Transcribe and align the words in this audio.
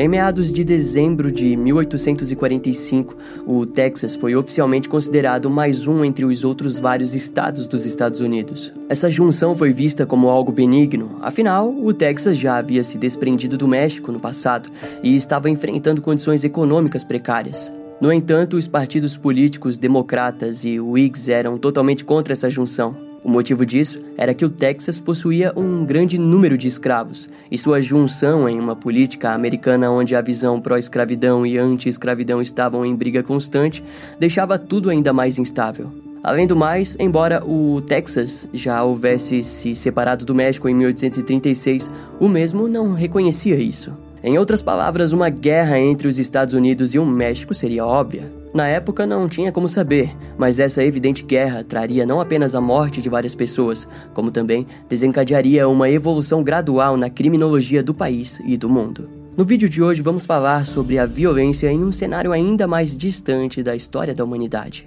Em 0.00 0.08
meados 0.08 0.50
de 0.50 0.64
dezembro 0.64 1.30
de 1.30 1.54
1845, 1.54 3.14
o 3.46 3.66
Texas 3.66 4.16
foi 4.16 4.34
oficialmente 4.34 4.88
considerado 4.88 5.50
mais 5.50 5.86
um 5.86 6.02
entre 6.02 6.24
os 6.24 6.42
outros 6.42 6.78
vários 6.78 7.14
estados 7.14 7.68
dos 7.68 7.84
Estados 7.84 8.20
Unidos. 8.20 8.72
Essa 8.88 9.10
junção 9.10 9.54
foi 9.54 9.74
vista 9.74 10.06
como 10.06 10.30
algo 10.30 10.52
benigno, 10.52 11.18
afinal, 11.20 11.68
o 11.68 11.92
Texas 11.92 12.38
já 12.38 12.56
havia 12.56 12.82
se 12.82 12.96
desprendido 12.96 13.58
do 13.58 13.68
México 13.68 14.10
no 14.10 14.18
passado 14.18 14.70
e 15.02 15.14
estava 15.14 15.50
enfrentando 15.50 16.00
condições 16.00 16.44
econômicas 16.44 17.04
precárias. 17.04 17.70
No 18.00 18.10
entanto, 18.10 18.56
os 18.56 18.66
partidos 18.66 19.18
políticos 19.18 19.76
democratas 19.76 20.64
e 20.64 20.80
Whigs 20.80 21.30
eram 21.30 21.58
totalmente 21.58 22.06
contra 22.06 22.32
essa 22.32 22.48
junção. 22.48 23.09
O 23.22 23.30
motivo 23.30 23.66
disso 23.66 24.00
era 24.16 24.32
que 24.32 24.44
o 24.44 24.50
Texas 24.50 24.98
possuía 24.98 25.52
um 25.54 25.84
grande 25.84 26.18
número 26.18 26.56
de 26.56 26.66
escravos, 26.66 27.28
e 27.50 27.58
sua 27.58 27.80
junção 27.80 28.48
em 28.48 28.58
uma 28.58 28.74
política 28.74 29.32
americana 29.32 29.90
onde 29.90 30.16
a 30.16 30.22
visão 30.22 30.60
pró-escravidão 30.60 31.44
e 31.44 31.58
anti-escravidão 31.58 32.40
estavam 32.40 32.84
em 32.84 32.94
briga 32.94 33.22
constante 33.22 33.84
deixava 34.18 34.58
tudo 34.58 34.88
ainda 34.88 35.12
mais 35.12 35.38
instável. 35.38 35.92
Além 36.22 36.46
do 36.46 36.56
mais, 36.56 36.96
embora 36.98 37.42
o 37.44 37.80
Texas 37.80 38.46
já 38.52 38.82
houvesse 38.82 39.42
se 39.42 39.74
separado 39.74 40.24
do 40.24 40.34
México 40.34 40.68
em 40.68 40.74
1836, 40.74 41.90
o 42.18 42.28
mesmo 42.28 42.68
não 42.68 42.92
reconhecia 42.92 43.56
isso. 43.56 43.92
Em 44.22 44.36
outras 44.38 44.60
palavras, 44.60 45.14
uma 45.14 45.30
guerra 45.30 45.80
entre 45.80 46.06
os 46.06 46.18
Estados 46.18 46.52
Unidos 46.52 46.94
e 46.94 46.98
o 46.98 47.06
México 47.06 47.54
seria 47.54 47.86
óbvia. 47.86 48.30
Na 48.52 48.68
época 48.68 49.06
não 49.06 49.28
tinha 49.28 49.50
como 49.50 49.68
saber, 49.68 50.14
mas 50.36 50.58
essa 50.58 50.84
evidente 50.84 51.22
guerra 51.22 51.64
traria 51.64 52.04
não 52.04 52.20
apenas 52.20 52.54
a 52.54 52.60
morte 52.60 53.00
de 53.00 53.08
várias 53.08 53.34
pessoas, 53.34 53.88
como 54.12 54.30
também 54.30 54.66
desencadearia 54.88 55.66
uma 55.68 55.88
evolução 55.88 56.42
gradual 56.42 56.98
na 56.98 57.08
criminologia 57.08 57.82
do 57.82 57.94
país 57.94 58.42
e 58.44 58.58
do 58.58 58.68
mundo. 58.68 59.08
No 59.38 59.44
vídeo 59.44 59.70
de 59.70 59.82
hoje 59.82 60.02
vamos 60.02 60.26
falar 60.26 60.66
sobre 60.66 60.98
a 60.98 61.06
violência 61.06 61.72
em 61.72 61.82
um 61.82 61.92
cenário 61.92 62.32
ainda 62.32 62.66
mais 62.66 62.94
distante 62.94 63.62
da 63.62 63.74
história 63.74 64.12
da 64.12 64.24
humanidade. 64.24 64.86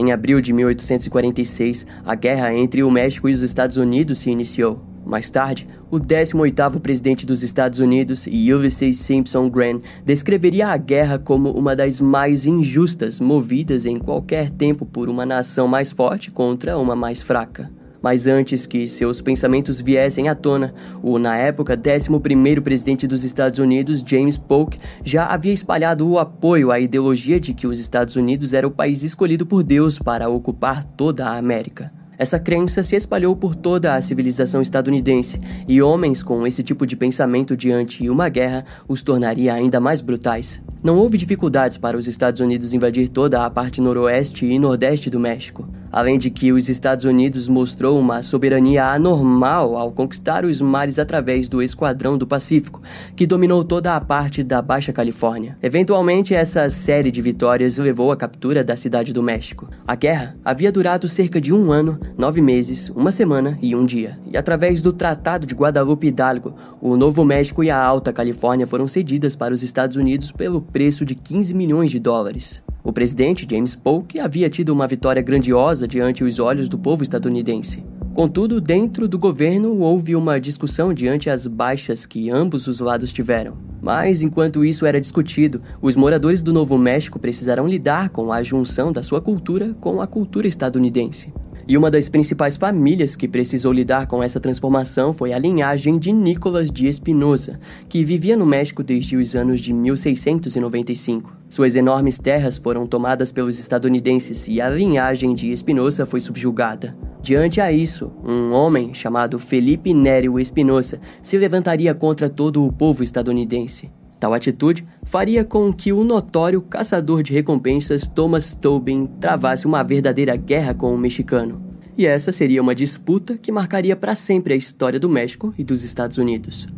Em 0.00 0.12
abril 0.12 0.40
de 0.40 0.50
1846, 0.50 1.86
a 2.06 2.14
guerra 2.14 2.54
entre 2.54 2.82
o 2.82 2.90
México 2.90 3.28
e 3.28 3.34
os 3.34 3.42
Estados 3.42 3.76
Unidos 3.76 4.20
se 4.20 4.30
iniciou. 4.30 4.82
Mais 5.04 5.28
tarde, 5.28 5.68
o 5.90 5.98
18º 5.98 6.80
presidente 6.80 7.26
dos 7.26 7.42
Estados 7.42 7.80
Unidos, 7.80 8.26
Ulysses 8.26 8.98
Simpson 8.98 9.50
Grant, 9.50 9.82
descreveria 10.02 10.68
a 10.68 10.76
guerra 10.78 11.18
como 11.18 11.50
uma 11.50 11.76
das 11.76 12.00
mais 12.00 12.46
injustas 12.46 13.20
movidas 13.20 13.84
em 13.84 13.98
qualquer 13.98 14.50
tempo 14.50 14.86
por 14.86 15.10
uma 15.10 15.26
nação 15.26 15.68
mais 15.68 15.92
forte 15.92 16.30
contra 16.30 16.78
uma 16.78 16.96
mais 16.96 17.20
fraca. 17.20 17.70
Mas 18.02 18.26
antes 18.26 18.66
que 18.66 18.88
seus 18.88 19.20
pensamentos 19.20 19.80
viessem 19.80 20.28
à 20.28 20.34
tona, 20.34 20.74
o 21.02 21.18
na 21.18 21.36
época 21.36 21.76
11º 21.76 22.60
presidente 22.62 23.06
dos 23.06 23.24
Estados 23.24 23.58
Unidos, 23.58 24.02
James 24.06 24.38
Polk, 24.38 24.78
já 25.04 25.26
havia 25.26 25.52
espalhado 25.52 26.08
o 26.08 26.18
apoio 26.18 26.70
à 26.70 26.80
ideologia 26.80 27.38
de 27.38 27.52
que 27.52 27.66
os 27.66 27.78
Estados 27.78 28.16
Unidos 28.16 28.54
era 28.54 28.66
o 28.66 28.70
país 28.70 29.02
escolhido 29.02 29.44
por 29.44 29.62
Deus 29.62 29.98
para 29.98 30.28
ocupar 30.28 30.84
toda 30.84 31.26
a 31.26 31.36
América. 31.36 31.99
Essa 32.20 32.38
crença 32.38 32.82
se 32.82 32.94
espalhou 32.94 33.34
por 33.34 33.54
toda 33.54 33.94
a 33.94 34.02
civilização 34.02 34.60
estadunidense, 34.60 35.40
e 35.66 35.80
homens 35.80 36.22
com 36.22 36.46
esse 36.46 36.62
tipo 36.62 36.86
de 36.86 36.94
pensamento 36.94 37.56
diante 37.56 38.10
uma 38.10 38.28
guerra 38.28 38.62
os 38.86 39.00
tornaria 39.00 39.54
ainda 39.54 39.80
mais 39.80 40.02
brutais. 40.02 40.60
Não 40.82 40.98
houve 40.98 41.16
dificuldades 41.16 41.78
para 41.78 41.96
os 41.96 42.06
Estados 42.06 42.40
Unidos 42.40 42.74
invadir 42.74 43.08
toda 43.08 43.44
a 43.44 43.50
parte 43.50 43.80
noroeste 43.80 44.44
e 44.44 44.58
nordeste 44.58 45.08
do 45.08 45.20
México. 45.20 45.68
Além 45.92 46.18
de 46.18 46.30
que 46.30 46.52
os 46.52 46.68
Estados 46.68 47.04
Unidos 47.04 47.48
mostrou 47.48 47.98
uma 47.98 48.22
soberania 48.22 48.86
anormal 48.86 49.76
ao 49.76 49.90
conquistar 49.90 50.44
os 50.44 50.60
mares 50.60 50.98
através 50.98 51.48
do 51.48 51.60
Esquadrão 51.60 52.16
do 52.16 52.26
Pacífico, 52.26 52.80
que 53.16 53.26
dominou 53.26 53.64
toda 53.64 53.96
a 53.96 54.00
parte 54.00 54.42
da 54.42 54.62
Baixa 54.62 54.92
Califórnia. 54.92 55.58
Eventualmente, 55.62 56.34
essa 56.34 56.68
série 56.70 57.10
de 57.10 57.20
vitórias 57.20 57.76
levou 57.76 58.12
à 58.12 58.16
captura 58.16 58.62
da 58.62 58.76
cidade 58.76 59.12
do 59.12 59.22
México. 59.22 59.68
A 59.86 59.94
guerra 59.94 60.36
havia 60.44 60.70
durado 60.70 61.08
cerca 61.08 61.40
de 61.40 61.52
um 61.52 61.72
ano, 61.72 61.98
nove 62.16 62.40
meses, 62.40 62.90
uma 62.90 63.10
semana 63.10 63.58
e 63.62 63.74
um 63.74 63.84
dia. 63.84 64.18
E 64.30 64.36
através 64.36 64.82
do 64.82 64.92
Tratado 64.92 65.46
de 65.46 65.54
Guadalupe 65.54 66.06
Hidalgo, 66.06 66.54
o 66.80 66.96
Novo 66.96 67.24
México 67.24 67.64
e 67.64 67.70
a 67.70 67.82
Alta 67.82 68.12
Califórnia 68.12 68.66
foram 68.66 68.86
cedidas 68.86 69.34
para 69.36 69.54
os 69.54 69.62
Estados 69.62 69.96
Unidos 69.96 70.32
pelo 70.32 70.60
preço 70.60 71.04
de 71.04 71.14
15 71.14 71.54
milhões 71.54 71.90
de 71.90 71.98
dólares. 71.98 72.62
O 72.82 72.92
presidente 72.92 73.46
James 73.50 73.74
Polk 73.74 74.18
havia 74.18 74.48
tido 74.48 74.70
uma 74.70 74.86
vitória 74.86 75.22
grandiosa 75.22 75.86
diante 75.86 76.24
os 76.24 76.38
olhos 76.38 76.68
do 76.68 76.78
povo 76.78 77.02
estadunidense. 77.02 77.84
Contudo, 78.14 78.60
dentro 78.60 79.06
do 79.06 79.18
governo 79.18 79.78
houve 79.78 80.16
uma 80.16 80.40
discussão 80.40 80.92
diante 80.92 81.30
as 81.30 81.46
baixas 81.46 82.04
que 82.04 82.28
ambos 82.28 82.66
os 82.66 82.80
lados 82.80 83.12
tiveram. 83.12 83.56
Mas 83.80 84.20
enquanto 84.20 84.64
isso 84.64 84.84
era 84.84 85.00
discutido, 85.00 85.62
os 85.80 85.94
moradores 85.94 86.42
do 86.42 86.52
Novo 86.52 86.76
México 86.76 87.18
precisaram 87.18 87.68
lidar 87.68 88.10
com 88.10 88.32
a 88.32 88.42
junção 88.42 88.90
da 88.90 89.02
sua 89.02 89.20
cultura 89.20 89.74
com 89.80 90.02
a 90.02 90.06
cultura 90.06 90.48
estadunidense. 90.48 91.32
E 91.66 91.76
uma 91.76 91.90
das 91.90 92.08
principais 92.08 92.56
famílias 92.56 93.16
que 93.16 93.28
precisou 93.28 93.72
lidar 93.72 94.06
com 94.06 94.22
essa 94.22 94.40
transformação 94.40 95.12
foi 95.12 95.32
a 95.32 95.38
linhagem 95.38 95.98
de 95.98 96.12
Nicolas 96.12 96.70
de 96.70 96.88
Espinosa, 96.88 97.60
que 97.88 98.04
vivia 98.04 98.36
no 98.36 98.46
México 98.46 98.82
desde 98.82 99.16
os 99.16 99.34
anos 99.34 99.60
de 99.60 99.72
1695. 99.72 101.36
Suas 101.48 101.76
enormes 101.76 102.18
terras 102.18 102.58
foram 102.58 102.86
tomadas 102.86 103.32
pelos 103.32 103.58
estadunidenses 103.58 104.48
e 104.48 104.60
a 104.60 104.68
linhagem 104.68 105.34
de 105.34 105.50
Espinosa 105.50 106.06
foi 106.06 106.20
subjugada. 106.20 106.96
Diante 107.22 107.60
a 107.60 107.70
isso, 107.70 108.10
um 108.24 108.52
homem 108.52 108.94
chamado 108.94 109.38
Felipe 109.38 109.92
Nério 109.92 110.38
Espinosa 110.40 111.00
se 111.20 111.36
levantaria 111.36 111.94
contra 111.94 112.28
todo 112.28 112.64
o 112.64 112.72
povo 112.72 113.02
estadunidense. 113.02 113.90
Tal 114.20 114.34
atitude 114.34 114.86
faria 115.02 115.42
com 115.42 115.72
que 115.72 115.94
o 115.94 116.04
notório 116.04 116.60
caçador 116.60 117.22
de 117.22 117.32
recompensas 117.32 118.06
Thomas 118.06 118.54
Tobin 118.54 119.06
travasse 119.18 119.66
uma 119.66 119.82
verdadeira 119.82 120.36
guerra 120.36 120.74
com 120.74 120.94
o 120.94 120.98
mexicano. 120.98 121.64
E 121.96 122.04
essa 122.04 122.30
seria 122.30 122.60
uma 122.60 122.74
disputa 122.74 123.38
que 123.38 123.50
marcaria 123.50 123.96
para 123.96 124.14
sempre 124.14 124.52
a 124.52 124.56
história 124.56 125.00
do 125.00 125.08
México 125.08 125.54
e 125.56 125.64
dos 125.64 125.82
Estados 125.84 126.18
Unidos. 126.18 126.68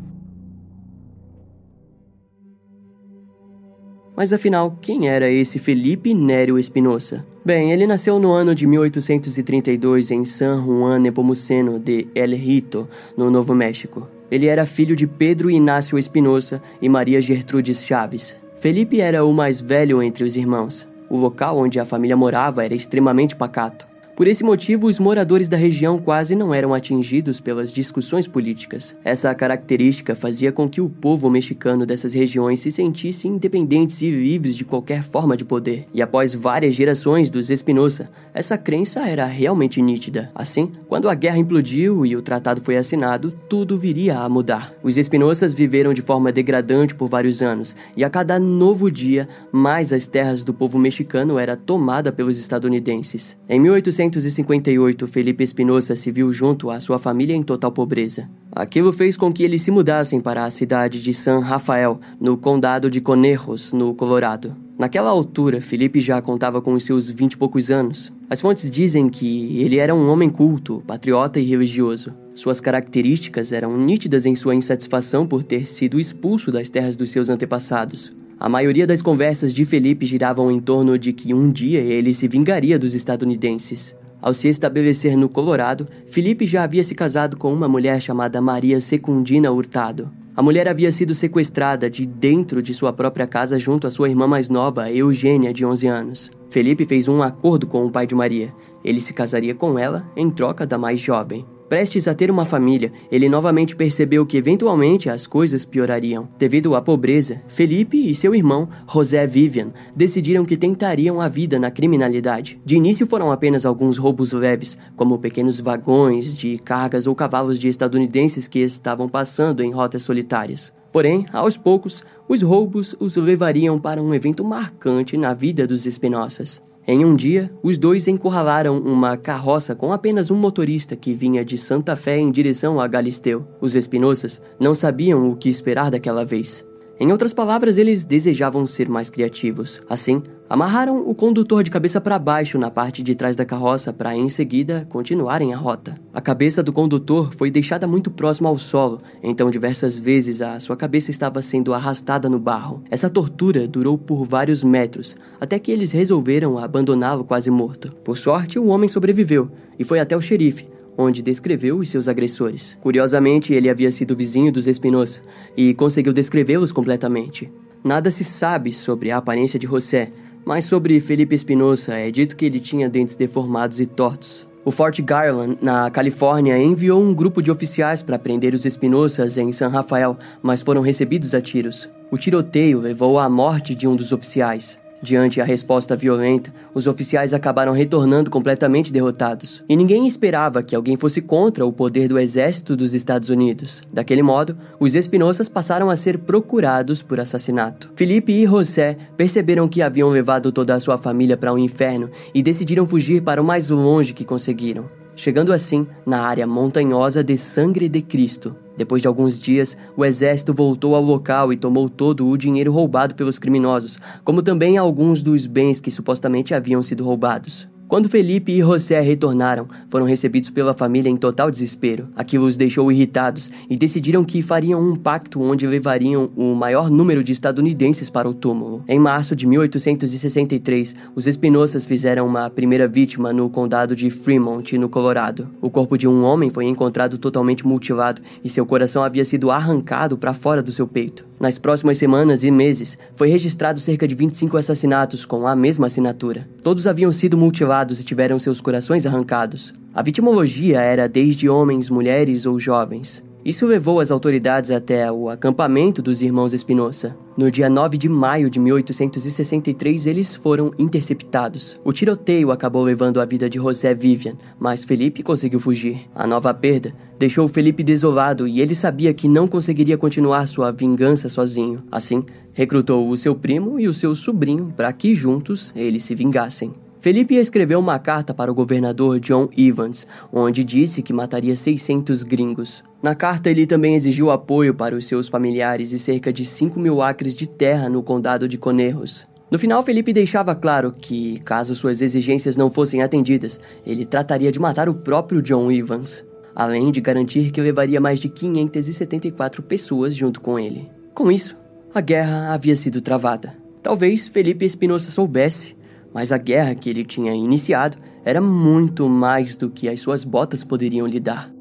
Mas 4.17 4.33
afinal, 4.33 4.79
quem 4.81 5.09
era 5.09 5.29
esse 5.29 5.59
Felipe 5.59 6.15
Nério 6.15 6.59
Espinosa? 6.59 7.27
Bem, 7.45 7.73
ele 7.73 7.89
nasceu 7.89 8.21
no 8.21 8.31
ano 8.31 8.55
de 8.55 8.69
1832 8.69 10.13
em 10.13 10.25
San 10.25 10.63
Juan 10.65 11.01
Nepomuceno 11.01 11.81
de 11.81 12.07
El 12.15 12.37
Rito, 12.37 12.89
no 13.17 13.31
Novo 13.31 13.53
México. 13.53 14.07
Ele 14.33 14.47
era 14.47 14.65
filho 14.65 14.97
de 14.97 15.07
Pedro 15.07 15.51
Inácio 15.51 15.99
Espinosa 15.99 16.63
e 16.81 16.89
Maria 16.89 17.21
Gertrudes 17.21 17.85
Chaves. 17.85 18.35
Felipe 18.57 18.99
era 18.99 19.27
o 19.27 19.33
mais 19.35 19.61
velho 19.61 20.03
entre 20.03 20.25
os 20.25 20.37
irmãos. 20.37 20.89
O 21.11 21.19
local 21.19 21.59
onde 21.59 21.79
a 21.79 21.85
família 21.85 22.17
morava 22.17 22.65
era 22.65 22.75
extremamente 22.75 23.37
pacato. 23.37 23.87
Por 24.15 24.27
esse 24.27 24.45
motivo, 24.45 24.89
os 24.89 24.99
moradores 24.99 25.49
da 25.49 25.57
região 25.57 25.99
quase 25.99 26.37
não 26.37 26.53
eram 26.53 26.75
atingidos 26.75 27.41
pelas 27.41 27.73
discussões 27.73 28.29
políticas. 28.29 28.95
Essa 29.03 29.35
característica 29.35 30.15
fazia 30.15 30.53
com 30.53 30.69
que 30.69 30.83
o 30.83 30.91
povo 30.91 31.31
mexicano 31.31 31.87
dessas 31.87 32.13
regiões 32.13 32.61
se 32.61 32.71
sentisse 32.71 33.27
independentes 33.27 34.03
e 34.03 34.11
livres 34.11 34.55
de 34.55 34.67
qualquer 34.67 35.03
forma 35.03 35.35
de 35.35 35.47
poder. 35.47 35.87
E 35.95 36.03
após 36.03 36.35
várias 36.35 36.75
gerações 36.75 37.31
dos 37.31 37.49
Espinosa, 37.49 38.11
essa 38.35 38.59
crença 38.59 39.01
era 39.01 39.25
realmente 39.25 39.81
nítida. 39.81 40.31
Assim, 40.35 40.71
quando 40.87 41.09
a 41.09 41.15
guerra 41.15 41.39
implodiu 41.39 42.05
e 42.05 42.15
o 42.15 42.21
tratado 42.21 42.61
foi 42.61 42.77
assinado, 42.77 43.33
tudo 43.49 43.79
viria 43.79 44.19
a 44.19 44.29
mudar. 44.29 44.75
Os 44.83 44.99
Espinosas 44.99 45.55
viveram 45.55 45.95
de 45.95 46.03
forma 46.03 46.31
degradante 46.31 46.95
por 46.95 47.09
vários 47.09 47.41
anos, 47.41 47.75
e 47.97 48.05
a 48.05 48.11
cada 48.11 48.39
novo 48.39 48.91
dia, 48.91 49.27
mais 49.51 49.91
as 49.91 50.07
terras 50.07 50.45
do 50.45 50.53
povo 50.53 50.79
mexicano 50.79 51.39
era 51.39 51.57
tomada 51.57 52.13
pelos 52.13 52.39
estadunidenses. 52.39 53.39
Em 53.49 53.59
1800 53.59 54.02
1858, 54.03 55.07
Felipe 55.07 55.45
Espinosa 55.45 55.95
se 55.95 56.11
viu 56.11 56.33
junto 56.33 56.71
à 56.71 56.81
sua 56.81 56.99
família 56.99 57.35
em 57.35 57.43
total 57.43 57.71
pobreza. 57.71 58.29
Aquilo 58.51 58.93
fez 58.93 59.17
com 59.17 59.33
que 59.33 59.43
eles 59.43 59.63
se 59.63 59.71
mudassem 59.71 60.21
para 60.21 60.45
a 60.45 60.51
cidade 60.51 61.03
de 61.03 61.15
San 61.15 61.39
Rafael, 61.39 62.01
no 62.21 62.37
condado 62.37 62.91
de 62.91 63.01
Conejos, 63.01 63.73
no 63.73 63.95
Colorado. 63.95 64.57
Naquela 64.79 65.11
altura, 65.11 65.61
Felipe 65.61 66.01
já 66.01 66.21
contava 66.21 66.61
com 66.61 66.73
os 66.73 66.85
seus 66.85 67.09
vinte 67.09 67.35
e 67.35 67.37
poucos 67.37 67.71
anos. 67.71 68.13
As 68.29 68.41
fontes 68.41 68.71
dizem 68.71 69.09
que 69.09 69.61
ele 69.61 69.79
era 69.79 69.95
um 69.95 70.09
homem 70.09 70.29
culto, 70.29 70.83
patriota 70.87 71.39
e 71.39 71.45
religioso. 71.45 72.13
Suas 72.35 72.61
características 72.61 73.53
eram 73.53 73.77
nítidas 73.77 74.27
em 74.27 74.35
sua 74.35 74.55
insatisfação 74.55 75.27
por 75.27 75.45
ter 75.45 75.67
sido 75.67 76.01
expulso 76.01 76.51
das 76.51 76.69
terras 76.69 76.97
dos 76.97 77.11
seus 77.11 77.29
antepassados. 77.29 78.11
A 78.43 78.49
maioria 78.49 78.89
das 78.89 79.01
conversas 79.01 79.55
de 79.55 79.65
Felipe 79.65 80.05
giravam 80.05 80.51
em 80.51 80.59
torno 80.59 80.99
de 80.99 81.13
que 81.13 81.33
um 81.33 81.49
dia 81.49 81.79
ele 81.79 82.13
se 82.13 82.27
vingaria 82.27 82.77
dos 82.77 82.93
estadunidenses. 82.93 83.95
Ao 84.21 84.35
se 84.35 84.49
estabelecer 84.49 85.17
no 85.17 85.29
Colorado, 85.29 85.87
Felipe 86.09 86.45
já 86.45 86.65
havia 86.65 86.83
se 86.83 86.93
casado 86.93 87.37
com 87.37 87.53
uma 87.53 87.69
mulher 87.69 88.03
chamada 88.03 88.41
Maria 88.41 88.81
Secundina 88.81 89.53
Hurtado. 89.53 90.11
A 90.35 90.43
mulher 90.43 90.67
havia 90.67 90.91
sido 90.91 91.15
sequestrada 91.15 91.89
de 91.89 92.05
dentro 92.05 92.61
de 92.61 92.75
sua 92.75 92.93
própria 92.93 93.29
casa 93.29 93.61
junto 93.61 93.87
à 93.87 93.93
sua 93.93 94.09
irmã 94.09 94.27
mais 94.27 94.49
nova, 94.49 94.91
Eugênia, 94.91 95.55
de 95.55 95.65
11 95.65 95.87
anos. 95.87 96.31
Felipe 96.51 96.85
fez 96.85 97.07
um 97.07 97.23
acordo 97.23 97.69
com 97.69 97.87
o 97.87 97.93
pai 97.93 98.09
de 98.09 98.15
Maria. 98.17 98.53
Ele 98.85 99.01
se 99.01 99.13
casaria 99.13 99.55
com 99.55 99.79
ela 99.79 100.05
em 100.17 100.29
troca 100.29 100.67
da 100.67 100.77
mais 100.77 100.99
jovem. 100.99 101.47
Prestes 101.73 102.07
a 102.07 102.13
ter 102.13 102.31
uma 102.31 102.45
família, 102.45 102.93
ele 103.11 103.31
novamente 103.31 103.75
percebeu 103.75 104.27
que 104.27 104.37
eventualmente 104.37 105.09
as 105.09 105.27
coisas 105.27 105.65
piorariam. 105.65 106.29
Devido 106.37 106.75
à 106.75 106.83
pobreza, 106.83 107.41
Felipe 107.49 107.97
e 107.97 108.15
seu 108.15 108.35
irmão, 108.35 108.69
José 108.87 109.27
Vivian, 109.27 109.73
decidiram 109.97 110.45
que 110.45 110.59
tentariam 110.59 111.19
a 111.19 111.29
vida 111.29 111.59
na 111.59 111.71
criminalidade. 111.71 112.61
De 112.63 112.77
início 112.77 113.07
foram 113.07 113.33
apenas 113.33 113.65
alguns 113.65 113.97
roubos 113.97 114.33
leves, 114.33 114.77
como 114.97 115.19
pequenos 115.19 115.61
vagões 115.61 116.37
de 116.37 116.59
cargas 116.59 117.07
ou 117.07 117.15
cavalos 117.15 117.59
de 117.59 117.69
estadunidenses 117.69 118.47
que 118.47 118.59
estavam 118.59 119.09
passando 119.09 119.63
em 119.63 119.71
rotas 119.71 120.03
solitárias. 120.03 120.75
Porém, 120.93 121.25
aos 121.33 121.57
poucos, 121.57 122.05
os 122.29 122.43
roubos 122.43 122.95
os 123.01 123.17
levariam 123.17 123.79
para 123.79 124.03
um 124.03 124.15
evento 124.15 124.45
marcante 124.45 125.17
na 125.17 125.33
vida 125.33 125.67
dos 125.67 125.87
Espinossas. 125.87 126.61
Em 126.87 127.05
um 127.05 127.15
dia, 127.15 127.49
os 127.63 127.79
dois 127.79 128.09
encurralaram 128.09 128.77
uma 128.77 129.17
carroça 129.17 129.73
com 129.73 129.93
apenas 129.93 130.33
um 130.33 130.37
motorista 130.37 130.97
que 130.97 131.15
vinha 131.15 131.45
de 131.45 131.57
Santa 131.57 131.95
Fé 131.95 132.19
em 132.19 132.31
direção 132.31 132.81
a 132.81 132.89
Galisteu. 132.89 133.47
Os 133.61 133.77
Espinossas 133.77 134.41
não 134.59 134.75
sabiam 134.75 135.31
o 135.31 135.37
que 135.37 135.49
esperar 135.49 135.93
daquela 135.93 136.25
vez. 136.25 136.65
Em 137.01 137.11
outras 137.11 137.33
palavras, 137.33 137.79
eles 137.79 138.05
desejavam 138.05 138.65
ser 138.65 138.89
mais 138.89 139.11
criativos. 139.11 139.81
Assim, 139.89 140.23
amarraram 140.49 141.09
o 141.09 141.15
condutor 141.15 141.63
de 141.63 141.71
cabeça 141.71 142.01
para 142.01 142.19
baixo 142.19 142.59
na 142.59 142.71
parte 142.71 143.03
de 143.03 143.15
trás 143.15 143.35
da 143.35 143.45
carroça 143.45 143.93
para 143.93 144.15
em 144.15 144.29
seguida 144.29 144.87
continuarem 144.89 145.55
a 145.55 145.57
rota. 145.57 145.95
A 146.13 146.21
cabeça 146.21 146.63
do 146.63 146.73
condutor 146.73 147.33
foi 147.35 147.51
deixada 147.51 147.87
muito 147.87 148.11
próxima 148.11 148.49
ao 148.49 148.59
solo, 148.59 149.01
então 149.23 149.51
diversas 149.51 149.97
vezes 149.97 150.43
a 150.43 150.61
sua 150.61 150.77
cabeça 150.77 151.11
estava 151.11 151.41
sendo 151.41 151.73
arrastada 151.73 152.29
no 152.29 152.39
barro. 152.39 152.85
Essa 152.91 153.09
tortura 153.09 153.67
durou 153.67 153.97
por 153.97 154.25
vários 154.25 154.63
metros, 154.63 155.17
até 155.41 155.59
que 155.59 155.73
eles 155.73 155.91
resolveram 155.91 156.59
abandoná-lo 156.59 157.25
quase 157.25 157.51
morto. 157.51 157.91
Por 158.05 158.17
sorte, 158.17 158.59
o 158.59 158.67
homem 158.67 158.89
sobreviveu 158.89 159.49
e 159.79 159.85
foi 159.85 159.99
até 159.99 160.17
o 160.17 160.21
xerife, 160.21 160.67
onde 160.97 161.23
descreveu 161.23 161.79
os 161.79 161.89
seus 161.89 162.09
agressores. 162.09 162.77
Curiosamente, 162.81 163.53
ele 163.53 163.69
havia 163.69 163.91
sido 163.91 164.17
vizinho 164.17 164.53
dos 164.53 164.67
Espinosa 164.67 165.21
e 165.57 165.75
conseguiu 165.75 166.13
descrevê-los 166.13 166.73
completamente. 166.73 167.51
Nada 167.85 168.11
se 168.11 168.25
sabe 168.25 168.73
sobre 168.73 169.11
a 169.11 169.17
aparência 169.17 169.59
de 169.59 169.67
José, 169.67 170.11
mas 170.45 170.65
sobre 170.65 171.01
Felipe 171.01 171.35
Espinosa 171.35 171.95
é 171.95 172.11
dito 172.11 172.37
que 172.37 172.45
ele 172.45 172.61
tinha 172.61 172.89
dentes 172.89 173.17
deformados 173.17 173.81
e 173.81 173.87
tortos. 173.87 174.47
O 174.65 174.71
Fort 174.71 175.01
Garland, 175.03 175.59
na 175.61 175.91
Califórnia, 175.91 176.57
enviou 176.57 177.03
um 177.03 177.13
grupo 177.13 177.43
de 177.43 177.51
oficiais 177.51 178.01
para 178.01 178.19
prender 178.19 178.55
os 178.55 178.65
Espinosas 178.65 179.37
em 179.37 179.51
San 179.51 179.69
Rafael, 179.69 180.17
mas 180.41 180.63
foram 180.63 180.83
recebidos 180.83 181.35
a 181.35 181.41
tiros. 181.41 181.89
O 182.13 182.17
tiroteio 182.17 182.79
levou 182.79 183.19
à 183.19 183.29
morte 183.29 183.75
de 183.75 183.89
um 183.89 183.97
dos 183.97 184.13
oficiais. 184.13 184.79
Diante 185.03 185.41
a 185.41 185.45
resposta 185.45 185.97
violenta, 185.97 186.55
os 186.73 186.87
oficiais 186.87 187.35
acabaram 187.35 187.73
retornando 187.73 188.31
completamente 188.31 188.93
derrotados. 188.93 189.65
E 189.69 189.75
ninguém 189.75 190.07
esperava 190.07 190.63
que 190.63 190.77
alguém 190.77 190.97
fosse 190.97 191.21
contra 191.21 191.67
o 191.67 191.73
poder 191.73 192.07
do 192.07 192.21
exército 192.21 192.77
dos 192.77 192.95
Estados 192.95 193.29
Unidos. 193.29 193.83
Daquele 193.93 194.23
modo, 194.23 194.57
os 194.79 194.95
Espinosas 194.95 195.49
passaram 195.49 195.91
a 195.91 195.97
ser 195.97 196.19
procurados 196.19 197.03
por 197.03 197.19
assassinato. 197.19 197.91
Felipe 197.97 198.33
e 198.33 198.47
José 198.47 198.97
perceberam 199.17 199.67
que 199.67 199.83
haviam 199.83 200.09
levado 200.09 200.53
toda 200.53 200.75
a 200.75 200.81
sua 200.81 200.97
família 200.97 201.37
para 201.37 201.53
o 201.53 201.57
um 201.57 201.59
inferno 201.59 202.09
e 202.33 202.41
decidiram 202.41 202.87
fugir 202.87 203.23
para 203.23 203.43
o 203.43 203.45
mais 203.45 203.71
longe 203.71 204.15
que 204.15 204.25
conseguiram 204.25 205.02
chegando 205.17 205.53
assim 205.53 205.87
na 206.07 206.23
área 206.23 206.47
montanhosa 206.47 207.23
de 207.23 207.37
Sangre 207.37 207.89
de 207.89 208.03
Cristo. 208.03 208.57
Depois 208.77 209.03
de 209.03 209.09
alguns 209.09 209.39
dias, 209.39 209.77
o 209.97 210.05
exército 210.05 210.55
voltou 210.55 210.95
ao 210.95 211.03
local 211.03 211.53
e 211.53 211.57
tomou 211.57 211.89
todo 211.89 212.27
o 212.27 212.37
dinheiro 212.37 212.73
roubado 212.73 213.15
pelos 213.15 213.39
criminosos, 213.39 213.99
como 214.25 214.43
também 214.43 214.79
alguns 214.79 215.23
dos 215.23 215.47
bens 215.47 215.81
que 215.81 215.91
supostamente 215.91 216.55
haviam 216.55 216.83
sido 216.83 217.05
roubados. 217.05 217.72
Quando 217.93 218.09
Felipe 218.09 218.53
e 218.53 218.61
José 218.63 218.99
retornaram, 219.01 219.69
foram 219.91 220.07
recebidos 220.07 220.49
pela 220.49 220.73
família 220.73 221.11
em 221.11 221.17
total 221.19 221.51
desespero. 221.51 222.09
Aquilo 222.17 222.47
os 222.47 222.57
deixou 222.57 222.91
irritados 222.91 223.53
e 223.69 223.77
decidiram 223.77 224.25
que 224.25 224.41
fariam 224.41 224.81
um 224.81 224.97
pacto 224.97 225.43
onde 225.43 225.67
levariam 225.67 226.31
o 226.35 226.55
maior 226.55 226.89
número 226.89 227.23
de 227.23 227.33
estadunidenses 227.33 228.09
para 228.09 228.27
o 228.27 228.33
túmulo. 228.33 228.83
Em 228.89 228.99
março 228.99 229.37
de 229.37 229.47
1863, 229.47 230.95
os 231.15 231.27
Espinossas 231.27 231.85
fizeram 231.85 232.27
uma 232.27 232.49
primeira 232.49 232.89
vítima 232.89 233.31
no 233.31 233.51
condado 233.51 233.95
de 233.95 234.09
Fremont, 234.09 234.79
no 234.79 234.89
Colorado. 234.89 235.51
O 235.61 235.69
corpo 235.69 235.99
de 235.99 236.09
um 236.09 236.25
homem 236.25 236.49
foi 236.49 236.65
encontrado 236.65 237.19
totalmente 237.19 237.67
mutilado 237.67 238.23
e 238.43 238.49
seu 238.49 238.65
coração 238.65 239.03
havia 239.03 239.27
sido 239.27 239.51
arrancado 239.51 240.17
para 240.17 240.33
fora 240.33 240.63
do 240.63 240.73
seu 240.73 240.87
peito. 240.87 241.27
Nas 241.39 241.59
próximas 241.59 241.99
semanas 241.99 242.45
e 242.45 242.51
meses, 242.51 242.97
foi 243.17 243.29
registrado 243.29 243.81
cerca 243.81 244.07
de 244.07 244.15
25 244.15 244.57
assassinatos 244.57 245.27
com 245.27 245.47
a 245.47 245.57
mesma 245.57 245.89
assinatura. 245.89 246.49
Todos 246.63 246.87
haviam 246.87 247.13
sido 247.13 247.37
mutilados 247.37 247.82
e 247.99 248.05
tiveram 248.05 248.39
seus 248.39 248.61
corações 248.61 249.07
arrancados. 249.07 249.73
A 249.95 250.03
vitimologia 250.03 250.81
era 250.81 251.09
desde 251.09 251.49
homens, 251.49 251.91
mulheres 251.91 252.47
ou 252.47 252.59
jovens. 252.59 253.23
Isso 253.45 253.67
levou 253.67 253.99
as 253.99 254.13
autoridades 254.13 254.71
até 254.71 255.11
o 255.11 255.29
acampamento 255.29 256.01
dos 256.01 256.23
irmãos 256.23 256.55
Espinosa. 256.55 257.17
No 257.37 257.51
dia 257.51 257.69
9 257.69 257.99
de 257.99 258.09
maio 258.09 258.49
de 258.49 258.61
1863, 258.61 260.07
eles 260.07 260.37
foram 260.37 260.71
interceptados. 260.79 261.77
O 261.85 261.93
tiroteio 261.93 262.53
acabou 262.53 262.85
levando 262.85 263.21
a 263.21 263.25
vida 263.25 263.51
de 263.51 263.59
José 263.59 263.95
Vivian, 263.95 264.37
mas 264.61 264.85
Felipe 264.85 265.25
conseguiu 265.25 265.59
fugir. 265.59 266.09
A 266.15 266.25
nova 266.25 266.55
perda 266.55 266.95
deixou 267.19 267.49
Felipe 267.49 267.83
desolado 267.83 268.47
e 268.47 268.61
ele 268.61 268.77
sabia 268.77 269.13
que 269.13 269.27
não 269.27 269.49
conseguiria 269.49 269.99
continuar 269.99 270.47
sua 270.47 270.71
vingança 270.71 271.29
sozinho. 271.29 271.83
Assim, 271.91 272.25
recrutou 272.53 273.09
o 273.11 273.17
seu 273.17 273.35
primo 273.35 273.81
e 273.81 273.89
o 273.89 273.95
seu 273.95 274.15
sobrinho 274.15 274.73
para 274.77 274.93
que 274.93 275.17
juntos 275.17 275.73
eles 275.75 276.05
se 276.05 276.15
vingassem. 276.15 276.73
Felipe 277.03 277.35
escreveu 277.35 277.81
uma 277.81 277.99
carta 277.99 278.33
para 278.33 278.49
o 278.49 278.55
governador 278.55 279.19
John 279.19 279.49
Evans, 279.59 280.07
onde 280.33 280.63
disse 280.63 281.03
que 281.03 281.13
mataria 281.13 281.57
600 281.57 282.23
gringos. 282.23 282.85
Na 283.03 283.13
carta, 283.13 283.51
ele 283.51 283.67
também 283.67 283.97
exigiu 283.97 284.31
apoio 284.31 284.73
para 284.73 284.95
os 284.95 285.07
seus 285.07 285.27
familiares 285.27 285.91
e 285.91 285.99
cerca 285.99 286.33
de 286.33 286.45
5 286.45 286.79
mil 286.79 287.03
acres 287.03 287.35
de 287.35 287.45
terra 287.45 287.89
no 287.89 288.05
condado 288.05 288.47
de 288.47 288.57
Conejos. 288.57 289.27
No 289.51 289.59
final, 289.59 289.83
Felipe 289.83 290.13
deixava 290.13 290.55
claro 290.55 290.93
que, 290.93 291.41
caso 291.41 291.75
suas 291.75 292.01
exigências 292.01 292.57
não 292.57 292.71
fossem 292.71 293.03
atendidas, 293.03 293.59
ele 293.85 294.07
trataria 294.07 294.53
de 294.53 294.61
matar 294.61 294.89
o 294.89 294.95
próprio 294.95 295.43
John 295.43 295.73
Evans, 295.73 296.25
além 296.55 296.93
de 296.93 297.01
garantir 297.01 297.51
que 297.51 297.61
levaria 297.61 298.01
mais 298.01 298.21
de 298.21 298.29
574 298.29 299.61
pessoas 299.65 300.15
junto 300.15 300.41
com 300.41 300.57
ele. 300.57 300.89
Com 301.13 301.33
isso, 301.33 301.57
a 301.93 302.01
guerra 302.01 302.55
havia 302.55 302.77
sido 302.77 303.01
travada. 303.01 303.57
Talvez 303.83 304.29
Felipe 304.29 304.65
Espinosa 304.65 305.11
soubesse 305.11 305.82
mas 306.15 306.33
a 306.33 306.39
guerra 306.39 306.75
que 306.75 306.91
ele 306.91 307.05
tinha 307.05 307.35
iniciado 307.35 307.97
era 308.25 308.41
muito 308.41 309.09
mais 309.09 309.57
do 309.57 309.71
que 309.71 309.89
as 309.89 310.01
suas 310.01 310.25
botas 310.25 310.63
poderiam 310.63 311.07
lhe 311.07 311.21
dar. 311.21 311.53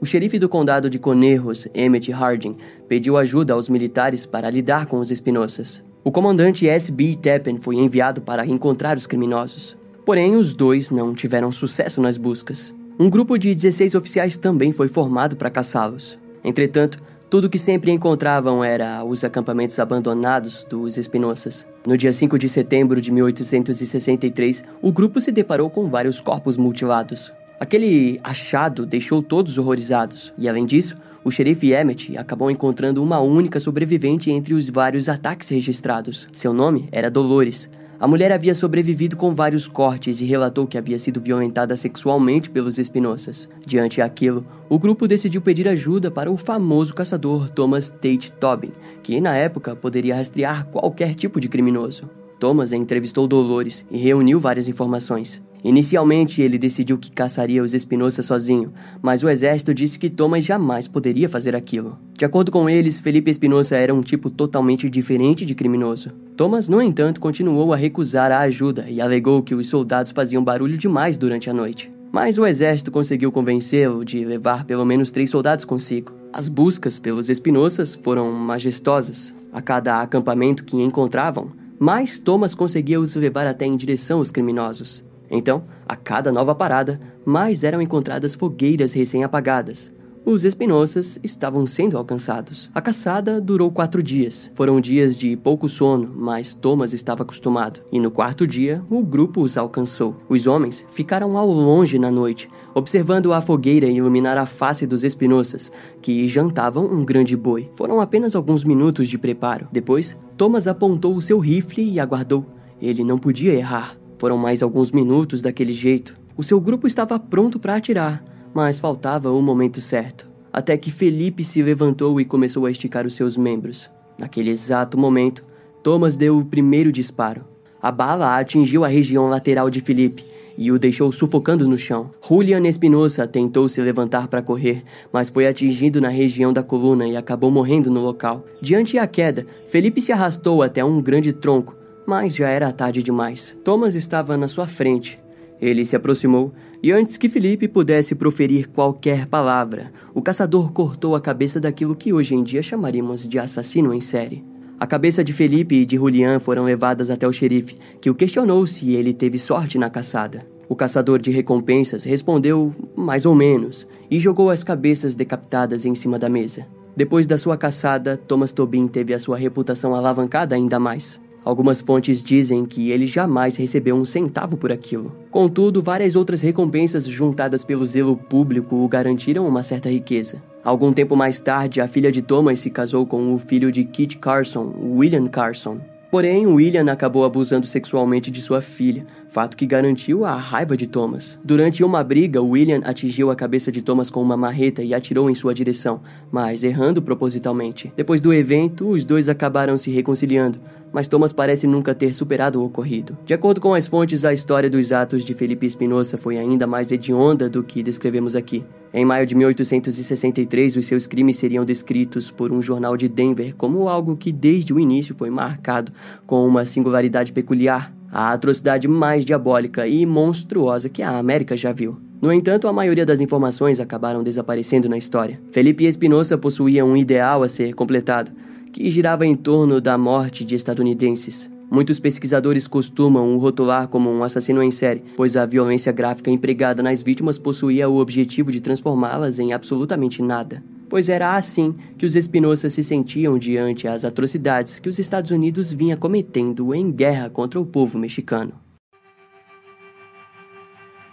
O 0.00 0.04
xerife 0.04 0.38
do 0.38 0.48
condado 0.48 0.90
de 0.90 0.98
Conejos, 0.98 1.66
Emmett 1.74 2.12
Harding, 2.12 2.56
pediu 2.86 3.16
ajuda 3.16 3.54
aos 3.54 3.68
militares 3.68 4.26
para 4.26 4.50
lidar 4.50 4.86
com 4.86 4.98
os 4.98 5.10
Espinossas. 5.10 5.82
O 6.04 6.12
comandante 6.12 6.68
S.B. 6.68 7.16
Teppen 7.20 7.58
foi 7.58 7.76
enviado 7.76 8.20
para 8.20 8.46
encontrar 8.46 8.96
os 8.96 9.06
criminosos. 9.06 9.76
Porém, 10.04 10.36
os 10.36 10.54
dois 10.54 10.90
não 10.90 11.14
tiveram 11.14 11.50
sucesso 11.50 12.00
nas 12.00 12.16
buscas. 12.18 12.74
Um 13.00 13.10
grupo 13.10 13.36
de 13.36 13.54
16 13.54 13.94
oficiais 13.94 14.36
também 14.36 14.70
foi 14.70 14.86
formado 14.86 15.34
para 15.34 15.50
caçá-los. 15.50 16.18
Entretanto, 16.44 17.02
tudo 17.28 17.50
que 17.50 17.58
sempre 17.58 17.90
encontravam 17.90 18.62
era 18.62 19.04
os 19.04 19.24
acampamentos 19.24 19.78
abandonados 19.78 20.64
dos 20.64 20.96
Espinossas. 20.96 21.66
No 21.86 21.96
dia 21.96 22.12
5 22.12 22.38
de 22.38 22.48
setembro 22.48 23.00
de 23.00 23.10
1863, 23.10 24.64
o 24.80 24.92
grupo 24.92 25.20
se 25.20 25.32
deparou 25.32 25.68
com 25.68 25.90
vários 25.90 26.20
corpos 26.20 26.56
mutilados. 26.56 27.32
Aquele 27.58 28.20
achado 28.22 28.86
deixou 28.86 29.22
todos 29.22 29.58
horrorizados, 29.58 30.32
e 30.38 30.48
além 30.48 30.66
disso, 30.66 30.96
o 31.24 31.30
xerife 31.30 31.72
Emmett 31.72 32.16
acabou 32.16 32.50
encontrando 32.50 33.02
uma 33.02 33.18
única 33.18 33.58
sobrevivente 33.58 34.30
entre 34.30 34.54
os 34.54 34.68
vários 34.68 35.08
ataques 35.08 35.48
registrados. 35.48 36.28
Seu 36.32 36.52
nome 36.52 36.88
era 36.92 37.10
Dolores, 37.10 37.68
a 37.98 38.06
mulher 38.06 38.30
havia 38.30 38.54
sobrevivido 38.54 39.16
com 39.16 39.34
vários 39.34 39.66
cortes 39.66 40.20
e 40.20 40.24
relatou 40.24 40.66
que 40.66 40.76
havia 40.76 40.98
sido 40.98 41.20
violentada 41.20 41.76
sexualmente 41.76 42.50
pelos 42.50 42.78
Espinossas. 42.78 43.48
Diante 43.66 43.98
daquilo, 43.98 44.44
o 44.68 44.78
grupo 44.78 45.08
decidiu 45.08 45.40
pedir 45.40 45.66
ajuda 45.66 46.10
para 46.10 46.30
o 46.30 46.36
famoso 46.36 46.94
caçador 46.94 47.48
Thomas 47.48 47.88
Tate 47.88 48.32
Tobin, 48.32 48.72
que 49.02 49.20
na 49.20 49.36
época 49.36 49.74
poderia 49.74 50.16
rastrear 50.16 50.66
qualquer 50.66 51.14
tipo 51.14 51.40
de 51.40 51.48
criminoso. 51.48 52.08
Thomas 52.38 52.72
entrevistou 52.72 53.26
Dolores 53.26 53.86
e 53.90 53.96
reuniu 53.96 54.38
várias 54.38 54.68
informações. 54.68 55.42
Inicialmente, 55.66 56.40
ele 56.40 56.58
decidiu 56.58 56.96
que 56.96 57.10
caçaria 57.10 57.60
os 57.60 57.74
Espinosa 57.74 58.22
sozinho, 58.22 58.72
mas 59.02 59.24
o 59.24 59.28
exército 59.28 59.74
disse 59.74 59.98
que 59.98 60.08
Thomas 60.08 60.44
jamais 60.44 60.86
poderia 60.86 61.28
fazer 61.28 61.56
aquilo. 61.56 61.98
De 62.16 62.24
acordo 62.24 62.52
com 62.52 62.70
eles, 62.70 63.00
Felipe 63.00 63.32
Espinosa 63.32 63.74
era 63.74 63.92
um 63.92 64.00
tipo 64.00 64.30
totalmente 64.30 64.88
diferente 64.88 65.44
de 65.44 65.56
criminoso. 65.56 66.12
Thomas, 66.36 66.68
no 66.68 66.80
entanto, 66.80 67.20
continuou 67.20 67.72
a 67.72 67.76
recusar 67.76 68.30
a 68.30 68.42
ajuda 68.42 68.86
e 68.88 69.00
alegou 69.00 69.42
que 69.42 69.56
os 69.56 69.66
soldados 69.66 70.12
faziam 70.12 70.44
barulho 70.44 70.78
demais 70.78 71.16
durante 71.16 71.50
a 71.50 71.52
noite. 71.52 71.90
Mas 72.12 72.38
o 72.38 72.46
exército 72.46 72.92
conseguiu 72.92 73.32
convencê-lo 73.32 74.04
de 74.04 74.24
levar 74.24 74.66
pelo 74.66 74.84
menos 74.84 75.10
três 75.10 75.30
soldados 75.30 75.64
consigo. 75.64 76.12
As 76.32 76.48
buscas 76.48 77.00
pelos 77.00 77.28
Espinosas 77.28 77.96
foram 77.96 78.30
majestosas. 78.30 79.34
A 79.52 79.60
cada 79.60 80.00
acampamento 80.00 80.64
que 80.64 80.80
encontravam, 80.80 81.50
mais 81.76 82.20
Thomas 82.20 82.54
conseguia 82.54 83.00
os 83.00 83.16
levar 83.16 83.48
até 83.48 83.66
em 83.66 83.76
direção 83.76 84.18
aos 84.18 84.30
criminosos. 84.30 85.04
Então, 85.30 85.62
a 85.86 85.96
cada 85.96 86.30
nova 86.32 86.54
parada, 86.54 86.98
mais 87.24 87.64
eram 87.64 87.80
encontradas 87.82 88.34
fogueiras 88.34 88.92
recém-apagadas. 88.92 89.94
Os 90.28 90.44
Espinoças 90.44 91.20
estavam 91.22 91.64
sendo 91.68 91.96
alcançados. 91.96 92.68
A 92.74 92.82
caçada 92.82 93.40
durou 93.40 93.70
quatro 93.70 94.02
dias. 94.02 94.50
Foram 94.54 94.80
dias 94.80 95.16
de 95.16 95.36
pouco 95.36 95.68
sono, 95.68 96.10
mas 96.16 96.52
Thomas 96.52 96.92
estava 96.92 97.22
acostumado. 97.22 97.78
E 97.92 98.00
no 98.00 98.10
quarto 98.10 98.44
dia, 98.44 98.82
o 98.90 99.04
grupo 99.04 99.40
os 99.40 99.56
alcançou. 99.56 100.16
Os 100.28 100.48
homens 100.48 100.84
ficaram 100.90 101.36
ao 101.36 101.46
longe 101.46 101.96
na 101.96 102.10
noite, 102.10 102.50
observando 102.74 103.32
a 103.32 103.40
fogueira 103.40 103.86
iluminar 103.86 104.36
a 104.36 104.46
face 104.46 104.84
dos 104.84 105.04
Espinoças, 105.04 105.70
que 106.02 106.26
jantavam 106.26 106.84
um 106.84 107.04
grande 107.04 107.36
boi. 107.36 107.70
Foram 107.72 108.00
apenas 108.00 108.34
alguns 108.34 108.64
minutos 108.64 109.06
de 109.06 109.18
preparo. 109.18 109.68
Depois, 109.70 110.18
Thomas 110.36 110.66
apontou 110.66 111.14
o 111.14 111.22
seu 111.22 111.38
rifle 111.38 111.88
e 111.88 112.00
aguardou. 112.00 112.44
Ele 112.82 113.04
não 113.04 113.16
podia 113.16 113.54
errar. 113.54 113.96
Foram 114.18 114.38
mais 114.38 114.62
alguns 114.62 114.92
minutos 114.92 115.42
daquele 115.42 115.72
jeito. 115.72 116.14
O 116.36 116.42
seu 116.42 116.60
grupo 116.60 116.86
estava 116.86 117.18
pronto 117.18 117.58
para 117.58 117.76
atirar, 117.76 118.24
mas 118.54 118.78
faltava 118.78 119.30
o 119.30 119.42
momento 119.42 119.80
certo. 119.80 120.26
Até 120.52 120.76
que 120.76 120.90
Felipe 120.90 121.44
se 121.44 121.62
levantou 121.62 122.20
e 122.20 122.24
começou 122.24 122.64
a 122.64 122.70
esticar 122.70 123.06
os 123.06 123.14
seus 123.14 123.36
membros. 123.36 123.90
Naquele 124.18 124.50
exato 124.50 124.96
momento, 124.96 125.44
Thomas 125.82 126.16
deu 126.16 126.38
o 126.38 126.44
primeiro 126.44 126.90
disparo. 126.90 127.44
A 127.80 127.92
bala 127.92 128.38
atingiu 128.38 128.84
a 128.84 128.88
região 128.88 129.28
lateral 129.28 129.68
de 129.68 129.80
Felipe 129.80 130.24
e 130.56 130.72
o 130.72 130.78
deixou 130.78 131.12
sufocando 131.12 131.68
no 131.68 131.76
chão. 131.76 132.10
Julian 132.26 132.66
Espinosa 132.66 133.26
tentou 133.26 133.68
se 133.68 133.80
levantar 133.82 134.28
para 134.28 134.42
correr, 134.42 134.82
mas 135.12 135.28
foi 135.28 135.46
atingido 135.46 136.00
na 136.00 136.08
região 136.08 136.52
da 136.52 136.62
coluna 136.62 137.06
e 137.06 137.16
acabou 137.16 137.50
morrendo 137.50 137.90
no 137.90 138.00
local. 138.00 138.44
Diante 138.60 138.96
da 138.96 139.06
queda, 139.06 139.46
Felipe 139.66 140.00
se 140.00 140.10
arrastou 140.10 140.62
até 140.62 140.82
um 140.82 141.00
grande 141.02 141.32
tronco, 141.32 141.76
mas 142.06 142.34
já 142.34 142.48
era 142.48 142.72
tarde 142.72 143.02
demais. 143.02 143.56
Thomas 143.64 143.94
estava 143.94 144.36
na 144.36 144.48
sua 144.48 144.66
frente. 144.66 145.20
Ele 145.60 145.84
se 145.84 145.96
aproximou 145.96 146.52
e, 146.82 146.92
antes 146.92 147.16
que 147.16 147.28
Felipe 147.28 147.66
pudesse 147.66 148.14
proferir 148.14 148.68
qualquer 148.68 149.26
palavra, 149.26 149.92
o 150.14 150.22
caçador 150.22 150.72
cortou 150.72 151.16
a 151.16 151.20
cabeça 151.20 151.58
daquilo 151.58 151.96
que 151.96 152.12
hoje 152.12 152.34
em 152.34 152.42
dia 152.42 152.62
chamaríamos 152.62 153.26
de 153.26 153.38
assassino 153.38 153.92
em 153.92 154.00
série. 154.00 154.44
A 154.78 154.86
cabeça 154.86 155.24
de 155.24 155.32
Felipe 155.32 155.74
e 155.74 155.86
de 155.86 155.96
Julian 155.96 156.38
foram 156.38 156.64
levadas 156.64 157.10
até 157.10 157.26
o 157.26 157.32
xerife, 157.32 157.74
que 158.00 158.10
o 158.10 158.14
questionou 158.14 158.66
se 158.66 158.92
ele 158.92 159.14
teve 159.14 159.38
sorte 159.38 159.78
na 159.78 159.88
caçada. 159.88 160.46
O 160.68 160.76
caçador 160.76 161.18
de 161.18 161.30
recompensas 161.30 162.04
respondeu 162.04 162.74
mais 162.94 163.24
ou 163.24 163.34
menos 163.34 163.86
e 164.10 164.18
jogou 164.18 164.50
as 164.50 164.62
cabeças 164.62 165.14
decapitadas 165.14 165.86
em 165.86 165.94
cima 165.94 166.18
da 166.18 166.28
mesa. 166.28 166.66
Depois 166.94 167.26
da 167.26 167.38
sua 167.38 167.56
caçada, 167.56 168.16
Thomas 168.16 168.52
Tobin 168.52 168.86
teve 168.86 169.14
a 169.14 169.18
sua 169.18 169.38
reputação 169.38 169.94
alavancada 169.94 170.54
ainda 170.54 170.78
mais. 170.78 171.20
Algumas 171.46 171.80
fontes 171.80 172.20
dizem 172.20 172.66
que 172.66 172.90
ele 172.90 173.06
jamais 173.06 173.54
recebeu 173.54 173.94
um 173.94 174.04
centavo 174.04 174.56
por 174.56 174.72
aquilo. 174.72 175.14
Contudo, 175.30 175.80
várias 175.80 176.16
outras 176.16 176.40
recompensas 176.40 177.04
juntadas 177.04 177.62
pelo 177.62 177.86
zelo 177.86 178.16
público 178.16 178.74
o 178.74 178.88
garantiram 178.88 179.46
uma 179.46 179.62
certa 179.62 179.88
riqueza. 179.88 180.42
Algum 180.64 180.92
tempo 180.92 181.14
mais 181.14 181.38
tarde, 181.38 181.80
a 181.80 181.86
filha 181.86 182.10
de 182.10 182.20
Thomas 182.20 182.58
se 182.58 182.68
casou 182.68 183.06
com 183.06 183.32
o 183.32 183.38
filho 183.38 183.70
de 183.70 183.84
Kit 183.84 184.18
Carson, 184.18 184.74
William 184.76 185.28
Carson. 185.28 185.78
Porém, 186.10 186.48
William 186.48 186.90
acabou 186.90 187.24
abusando 187.24 187.64
sexualmente 187.64 188.28
de 188.28 188.42
sua 188.42 188.60
filha, 188.60 189.06
fato 189.28 189.56
que 189.56 189.66
garantiu 189.66 190.24
a 190.24 190.36
raiva 190.36 190.76
de 190.76 190.86
Thomas. 190.86 191.38
Durante 191.44 191.84
uma 191.84 192.02
briga, 192.02 192.42
William 192.42 192.80
atingiu 192.84 193.30
a 193.30 193.36
cabeça 193.36 193.70
de 193.70 193.82
Thomas 193.82 194.10
com 194.10 194.22
uma 194.22 194.36
marreta 194.36 194.82
e 194.82 194.94
atirou 194.94 195.28
em 195.28 195.34
sua 195.34 195.54
direção, 195.54 196.00
mas 196.30 196.64
errando 196.64 197.02
propositalmente. 197.02 197.92
Depois 197.96 198.20
do 198.20 198.32
evento, 198.32 198.88
os 198.88 199.04
dois 199.04 199.28
acabaram 199.28 199.76
se 199.76 199.90
reconciliando, 199.90 200.60
mas 200.92 201.08
Thomas 201.08 201.32
parece 201.32 201.66
nunca 201.66 201.94
ter 201.94 202.14
superado 202.14 202.60
o 202.60 202.64
ocorrido. 202.64 203.16
De 203.24 203.34
acordo 203.34 203.60
com 203.60 203.74
as 203.74 203.86
fontes, 203.86 204.24
a 204.24 204.32
história 204.32 204.70
dos 204.70 204.92
atos 204.92 205.24
de 205.24 205.34
Felipe 205.34 205.66
Espinosa 205.66 206.16
foi 206.16 206.38
ainda 206.38 206.66
mais 206.66 206.90
hedionda 206.90 207.48
do 207.48 207.62
que 207.62 207.82
descrevemos 207.82 208.34
aqui. 208.34 208.64
Em 208.94 209.04
maio 209.04 209.26
de 209.26 209.34
1863, 209.34 210.76
os 210.76 210.86
seus 210.86 211.06
crimes 211.06 211.36
seriam 211.36 211.64
descritos 211.64 212.30
por 212.30 212.50
um 212.50 212.62
jornal 212.62 212.96
de 212.96 213.08
Denver 213.08 213.54
como 213.54 213.88
algo 213.88 214.16
que 214.16 214.32
desde 214.32 214.72
o 214.72 214.80
início 214.80 215.14
foi 215.18 215.28
marcado 215.28 215.92
com 216.24 216.46
uma 216.46 216.64
singularidade 216.64 217.32
peculiar, 217.32 217.92
a 218.10 218.32
atrocidade 218.32 218.88
mais 218.88 219.24
diabólica 219.24 219.86
e 219.86 220.04
monstruosa 220.06 220.88
que 220.88 221.02
a 221.02 221.18
América 221.18 221.56
já 221.56 221.72
viu. 221.72 221.96
No 222.20 222.32
entanto, 222.32 222.66
a 222.66 222.72
maioria 222.72 223.04
das 223.04 223.20
informações 223.20 223.78
acabaram 223.78 224.22
desaparecendo 224.22 224.88
na 224.88 224.96
história. 224.96 225.40
Felipe 225.50 225.84
Espinosa 225.84 226.38
possuía 226.38 226.84
um 226.84 226.96
ideal 226.96 227.42
a 227.42 227.48
ser 227.48 227.74
completado, 227.74 228.32
que 228.72 228.90
girava 228.90 229.26
em 229.26 229.34
torno 229.34 229.80
da 229.80 229.98
morte 229.98 230.44
de 230.44 230.54
estadunidenses. 230.54 231.50
Muitos 231.70 231.98
pesquisadores 231.98 232.68
costumam 232.68 233.34
o 233.34 233.38
rotular 233.38 233.88
como 233.88 234.10
um 234.10 234.22
assassino 234.22 234.62
em 234.62 234.70
série, 234.70 235.02
pois 235.16 235.36
a 235.36 235.44
violência 235.44 235.92
gráfica 235.92 236.30
empregada 236.30 236.82
nas 236.82 237.02
vítimas 237.02 237.38
possuía 237.38 237.88
o 237.88 237.96
objetivo 237.96 238.52
de 238.52 238.60
transformá-las 238.60 239.38
em 239.38 239.52
absolutamente 239.52 240.22
nada. 240.22 240.62
Pois 240.88 241.08
era 241.08 241.34
assim 241.34 241.74
que 241.98 242.06
os 242.06 242.14
Espinosa 242.14 242.70
se 242.70 242.82
sentiam 242.82 243.38
diante 243.38 243.88
as 243.88 244.04
atrocidades 244.04 244.78
que 244.78 244.88
os 244.88 244.98
Estados 244.98 245.30
Unidos 245.30 245.72
vinha 245.72 245.96
cometendo 245.96 246.74
em 246.74 246.90
guerra 246.90 247.28
contra 247.28 247.60
o 247.60 247.66
povo 247.66 247.98
mexicano. 247.98 248.52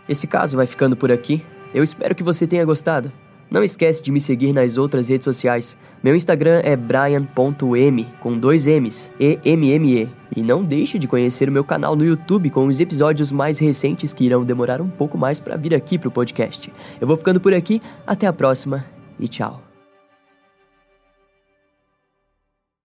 Esse 0.07 0.27
caso 0.27 0.57
vai 0.57 0.65
ficando 0.65 0.95
por 0.95 1.11
aqui. 1.11 1.43
Eu 1.73 1.81
espero 1.81 2.13
que 2.13 2.23
você 2.23 2.45
tenha 2.45 2.65
gostado. 2.65 3.11
Não 3.49 3.63
esquece 3.63 4.01
de 4.01 4.11
me 4.11 4.19
seguir 4.19 4.51
nas 4.51 4.77
outras 4.77 5.09
redes 5.09 5.25
sociais. 5.25 5.77
Meu 6.03 6.15
Instagram 6.15 6.61
é 6.63 6.75
brian.m 6.75 8.07
com 8.19 8.37
dois 8.37 8.65
M's, 8.65 9.11
E-M-M-E. 9.19 10.09
E 10.35 10.41
não 10.41 10.63
deixe 10.63 10.97
de 10.97 11.07
conhecer 11.07 11.49
o 11.49 11.51
meu 11.51 11.63
canal 11.63 11.95
no 11.95 12.03
YouTube 12.03 12.49
com 12.49 12.65
os 12.65 12.79
episódios 12.79 13.31
mais 13.31 13.59
recentes 13.59 14.11
que 14.11 14.25
irão 14.25 14.43
demorar 14.43 14.81
um 14.81 14.89
pouco 14.89 15.17
mais 15.17 15.39
para 15.39 15.55
vir 15.55 15.75
aqui 15.75 15.99
pro 15.99 16.11
podcast. 16.11 16.73
Eu 16.99 17.07
vou 17.07 17.15
ficando 17.15 17.39
por 17.39 17.53
aqui, 17.53 17.79
até 18.07 18.25
a 18.25 18.33
próxima 18.33 18.92
e 19.19 19.27
tchau. 19.27 19.72